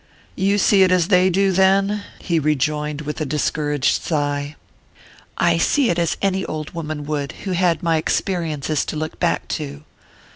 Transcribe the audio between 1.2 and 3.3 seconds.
do, then?" he rejoined with a